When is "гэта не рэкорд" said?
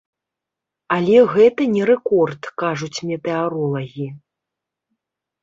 1.33-2.41